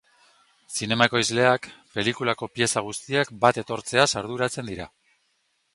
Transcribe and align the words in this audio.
Zinema 0.77 1.07
ekoizleak 1.09 1.67
pelikulako 1.97 2.49
pieza 2.57 2.85
guztiak 2.89 3.33
bat 3.45 3.61
etortzeaz 3.65 4.09
arduratzen 4.23 4.73
dira. 4.75 4.91